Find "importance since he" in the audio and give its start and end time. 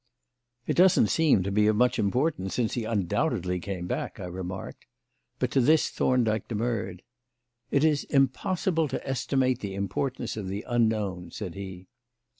1.99-2.85